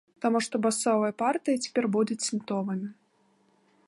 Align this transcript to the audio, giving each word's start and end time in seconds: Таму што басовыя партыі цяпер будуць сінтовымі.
Таму 0.23 0.39
што 0.45 0.55
басовыя 0.65 1.13
партыі 1.23 1.61
цяпер 1.67 1.85
будуць 1.97 2.21
сінтовымі. 2.31 2.89